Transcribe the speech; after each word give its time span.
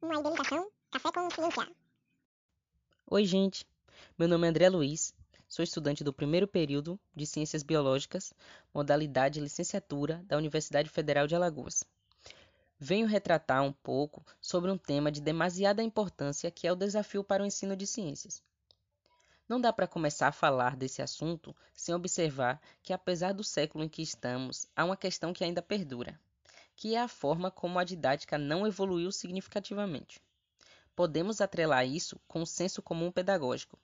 uma 0.00 0.20
idealização, 0.20 0.70
café 0.90 1.10
com 1.12 1.30
ciência. 1.30 1.68
Oi, 3.10 3.24
gente. 3.24 3.66
Meu 4.16 4.28
nome 4.28 4.46
é 4.46 4.50
André 4.50 4.68
Luiz. 4.68 5.12
Sou 5.48 5.62
estudante 5.62 6.04
do 6.04 6.12
primeiro 6.12 6.46
período 6.46 7.00
de 7.14 7.26
Ciências 7.26 7.62
Biológicas, 7.62 8.32
modalidade 8.72 9.40
licenciatura 9.40 10.22
da 10.26 10.36
Universidade 10.36 10.88
Federal 10.88 11.26
de 11.26 11.34
Alagoas. 11.34 11.82
Venho 12.78 13.08
retratar 13.08 13.62
um 13.62 13.72
pouco 13.72 14.24
sobre 14.40 14.70
um 14.70 14.78
tema 14.78 15.10
de 15.10 15.20
demasiada 15.20 15.82
importância 15.82 16.50
que 16.50 16.66
é 16.66 16.72
o 16.72 16.76
desafio 16.76 17.24
para 17.24 17.42
o 17.42 17.46
ensino 17.46 17.74
de 17.74 17.86
ciências. 17.86 18.42
Não 19.48 19.60
dá 19.60 19.72
para 19.72 19.88
começar 19.88 20.28
a 20.28 20.32
falar 20.32 20.76
desse 20.76 21.02
assunto 21.02 21.56
sem 21.74 21.94
observar 21.94 22.60
que, 22.82 22.92
apesar 22.92 23.32
do 23.32 23.42
século 23.42 23.82
em 23.82 23.88
que 23.88 24.02
estamos, 24.02 24.66
há 24.76 24.84
uma 24.84 24.96
questão 24.96 25.32
que 25.32 25.42
ainda 25.42 25.62
perdura, 25.62 26.20
que 26.78 26.94
é 26.94 27.00
a 27.00 27.08
forma 27.08 27.50
como 27.50 27.76
a 27.76 27.82
didática 27.82 28.38
não 28.38 28.64
evoluiu 28.64 29.10
significativamente. 29.10 30.20
Podemos 30.94 31.40
atrelar 31.40 31.84
isso 31.84 32.20
com 32.28 32.42
o 32.42 32.46
senso 32.46 32.80
comum 32.80 33.10
pedagógico, 33.10 33.76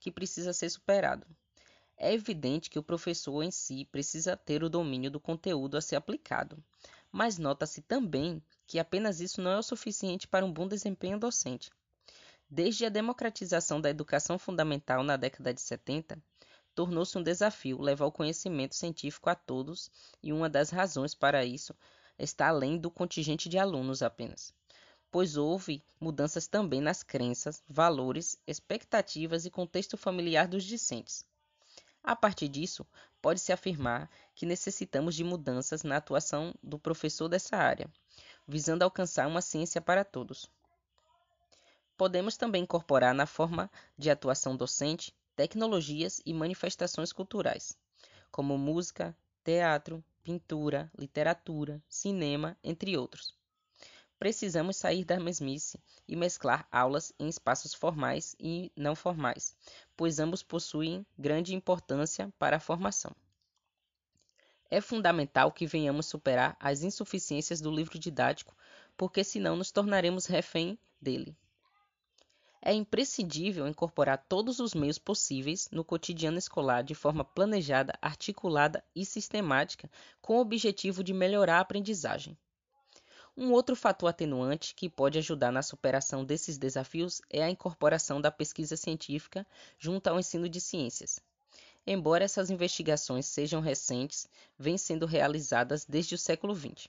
que 0.00 0.10
precisa 0.10 0.54
ser 0.54 0.70
superado. 0.70 1.26
É 1.94 2.10
evidente 2.10 2.70
que 2.70 2.78
o 2.78 2.82
professor 2.82 3.42
em 3.42 3.50
si 3.50 3.84
precisa 3.92 4.34
ter 4.34 4.64
o 4.64 4.70
domínio 4.70 5.10
do 5.10 5.20
conteúdo 5.20 5.76
a 5.76 5.82
ser 5.82 5.96
aplicado, 5.96 6.56
mas 7.12 7.36
nota-se 7.36 7.82
também 7.82 8.42
que 8.66 8.78
apenas 8.78 9.20
isso 9.20 9.42
não 9.42 9.50
é 9.50 9.58
o 9.58 9.62
suficiente 9.62 10.26
para 10.26 10.46
um 10.46 10.52
bom 10.52 10.66
desempenho 10.66 11.18
docente. 11.18 11.70
Desde 12.48 12.86
a 12.86 12.88
democratização 12.88 13.78
da 13.78 13.90
educação 13.90 14.38
fundamental 14.38 15.02
na 15.02 15.18
década 15.18 15.52
de 15.52 15.60
70, 15.60 16.18
tornou-se 16.74 17.18
um 17.18 17.22
desafio 17.22 17.78
levar 17.78 18.06
o 18.06 18.12
conhecimento 18.12 18.74
científico 18.74 19.28
a 19.28 19.34
todos, 19.34 19.90
e 20.22 20.32
uma 20.32 20.48
das 20.48 20.70
razões 20.70 21.14
para 21.14 21.44
isso 21.44 21.74
está 22.18 22.48
além 22.48 22.78
do 22.78 22.90
contingente 22.90 23.48
de 23.48 23.58
alunos 23.58 24.02
apenas, 24.02 24.52
pois 25.10 25.36
houve 25.36 25.82
mudanças 26.00 26.46
também 26.46 26.80
nas 26.80 27.02
crenças, 27.02 27.62
valores, 27.68 28.38
expectativas 28.46 29.46
e 29.46 29.50
contexto 29.50 29.96
familiar 29.96 30.48
dos 30.48 30.64
discentes. 30.64 31.24
A 32.02 32.16
partir 32.16 32.48
disso, 32.48 32.86
pode-se 33.20 33.52
afirmar 33.52 34.10
que 34.34 34.46
necessitamos 34.46 35.14
de 35.14 35.24
mudanças 35.24 35.82
na 35.82 35.96
atuação 35.96 36.54
do 36.62 36.78
professor 36.78 37.28
dessa 37.28 37.56
área, 37.56 37.90
visando 38.46 38.82
alcançar 38.82 39.26
uma 39.26 39.42
ciência 39.42 39.80
para 39.80 40.04
todos. 40.04 40.48
Podemos 41.96 42.36
também 42.36 42.62
incorporar 42.62 43.14
na 43.14 43.26
forma 43.26 43.70
de 43.96 44.08
atuação 44.10 44.56
docente 44.56 45.12
tecnologias 45.34 46.20
e 46.24 46.32
manifestações 46.32 47.12
culturais, 47.12 47.76
como 48.30 48.56
música, 48.56 49.16
teatro, 49.44 50.02
pintura, 50.28 50.92
literatura, 50.98 51.82
cinema, 51.88 52.54
entre 52.62 52.98
outros. 52.98 53.34
Precisamos 54.18 54.76
sair 54.76 55.02
da 55.02 55.18
mesmice 55.18 55.80
e 56.06 56.14
mesclar 56.14 56.68
aulas 56.70 57.14
em 57.18 57.28
espaços 57.30 57.72
formais 57.72 58.36
e 58.38 58.70
não 58.76 58.94
formais, 58.94 59.56
pois 59.96 60.18
ambos 60.18 60.42
possuem 60.42 61.06
grande 61.18 61.54
importância 61.54 62.30
para 62.38 62.58
a 62.58 62.60
formação. 62.60 63.16
É 64.70 64.82
fundamental 64.82 65.50
que 65.50 65.66
venhamos 65.66 66.04
superar 66.04 66.58
as 66.60 66.82
insuficiências 66.82 67.58
do 67.58 67.70
livro 67.70 67.98
didático, 67.98 68.54
porque 68.98 69.24
senão 69.24 69.56
nos 69.56 69.70
tornaremos 69.70 70.26
refém 70.26 70.78
dele 71.00 71.34
é 72.60 72.72
imprescindível 72.72 73.68
incorporar 73.68 74.24
todos 74.28 74.58
os 74.58 74.74
meios 74.74 74.98
possíveis 74.98 75.68
no 75.70 75.84
cotidiano 75.84 76.38
escolar 76.38 76.82
de 76.82 76.94
forma 76.94 77.24
planejada, 77.24 77.96
articulada 78.02 78.84
e 78.94 79.04
sistemática, 79.06 79.88
com 80.20 80.36
o 80.36 80.40
objetivo 80.40 81.04
de 81.04 81.14
melhorar 81.14 81.58
a 81.58 81.60
aprendizagem. 81.60 82.36
Um 83.36 83.52
outro 83.52 83.76
fator 83.76 84.08
atenuante 84.08 84.74
que 84.74 84.90
pode 84.90 85.18
ajudar 85.18 85.52
na 85.52 85.62
superação 85.62 86.24
desses 86.24 86.58
desafios 86.58 87.22
é 87.30 87.44
a 87.44 87.50
incorporação 87.50 88.20
da 88.20 88.32
pesquisa 88.32 88.76
científica 88.76 89.46
junto 89.78 90.08
ao 90.08 90.18
ensino 90.18 90.48
de 90.48 90.60
ciências. 90.60 91.20
Embora 91.86 92.24
essas 92.24 92.50
investigações 92.50 93.26
sejam 93.26 93.60
recentes, 93.60 94.28
vêm 94.58 94.76
sendo 94.76 95.06
realizadas 95.06 95.84
desde 95.84 96.16
o 96.16 96.18
século 96.18 96.54
XX. 96.54 96.88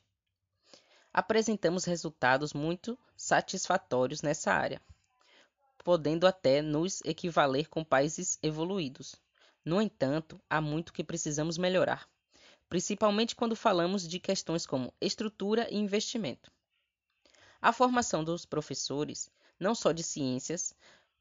Apresentamos 1.13 1.85
resultados 1.85 2.53
muito 2.53 2.97
satisfatórios 3.15 4.23
nessa 4.23 4.51
área 4.51 4.81
podendo 5.84 6.28
até 6.28 6.62
nos 6.62 7.01
equivaler 7.03 7.67
com 7.69 7.84
países 7.84 8.38
evoluídos. 8.41 9.16
No 9.63 9.81
entanto, 9.81 10.41
há 10.50 10.62
muito 10.62 10.94
que 10.94 11.03
precisamos 11.03 11.57
melhorar, 11.57 12.07
principalmente 12.67 13.35
quando 13.35 13.56
falamos 13.56 14.07
de 14.07 14.19
questões 14.19 14.66
como 14.66 14.94
estrutura 15.01 15.68
e 15.69 15.78
investimento. 15.78 16.51
A 17.62 17.73
formação 17.73 18.23
dos 18.23 18.45
professores, 18.45 19.29
não 19.59 19.75
só 19.75 19.91
de 19.91 20.03
ciências, 20.03 20.73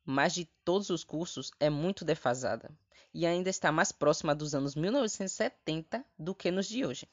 mas 0.04 0.32
de 0.32 0.44
todos 0.64 0.90
os 0.90 1.02
cursos, 1.02 1.50
é 1.58 1.68
muito 1.68 2.04
defasada 2.04 2.70
e 3.12 3.26
ainda 3.26 3.50
está 3.50 3.72
mais 3.72 3.90
próxima 3.90 4.34
dos 4.34 4.54
anos 4.54 4.74
1970 4.74 6.04
do 6.18 6.34
que 6.34 6.50
nos 6.50 6.68
de 6.68 6.84
hoje. 6.84 7.08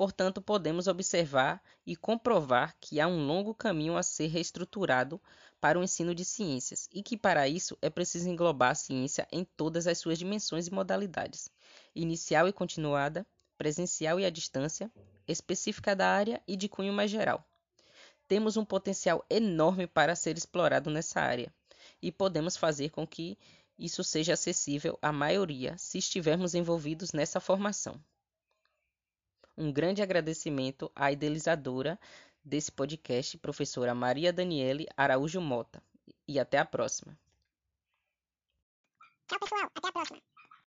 Portanto, 0.00 0.40
podemos 0.40 0.86
observar 0.86 1.62
e 1.84 1.94
comprovar 1.94 2.74
que 2.80 2.98
há 2.98 3.06
um 3.06 3.26
longo 3.26 3.54
caminho 3.54 3.98
a 3.98 4.02
ser 4.02 4.28
reestruturado 4.28 5.20
para 5.60 5.78
o 5.78 5.82
ensino 5.84 6.14
de 6.14 6.24
ciências 6.24 6.88
e 6.90 7.02
que, 7.02 7.18
para 7.18 7.46
isso, 7.46 7.76
é 7.82 7.90
preciso 7.90 8.26
englobar 8.26 8.70
a 8.70 8.74
ciência 8.74 9.28
em 9.30 9.44
todas 9.44 9.86
as 9.86 9.98
suas 9.98 10.18
dimensões 10.18 10.68
e 10.68 10.72
modalidades, 10.72 11.50
inicial 11.94 12.48
e 12.48 12.52
continuada, 12.52 13.26
presencial 13.58 14.18
e 14.18 14.24
à 14.24 14.30
distância, 14.30 14.90
específica 15.28 15.94
da 15.94 16.08
área 16.08 16.42
e 16.48 16.56
de 16.56 16.66
cunho 16.66 16.94
mais 16.94 17.10
geral. 17.10 17.46
Temos 18.26 18.56
um 18.56 18.64
potencial 18.64 19.22
enorme 19.28 19.86
para 19.86 20.16
ser 20.16 20.34
explorado 20.34 20.88
nessa 20.88 21.20
área 21.20 21.52
e 22.00 22.10
podemos 22.10 22.56
fazer 22.56 22.88
com 22.88 23.06
que 23.06 23.36
isso 23.78 24.02
seja 24.02 24.32
acessível 24.32 24.98
à 25.02 25.12
maioria 25.12 25.76
se 25.76 25.98
estivermos 25.98 26.54
envolvidos 26.54 27.12
nessa 27.12 27.38
formação. 27.38 28.02
Um 29.60 29.70
grande 29.70 30.00
agradecimento 30.00 30.90
à 30.96 31.12
idealizadora 31.12 32.00
desse 32.42 32.72
podcast, 32.72 33.36
professora 33.36 33.94
Maria 33.94 34.32
Daniele 34.32 34.86
Araújo 34.96 35.38
Mota. 35.38 35.82
E 36.26 36.40
até 36.40 36.56
a 36.56 36.64
próxima. 36.64 37.14
Tchau, 39.28 39.38
pessoal. 39.38 39.70
Até 39.74 39.88
a 39.88 39.92
próxima. 39.92 40.29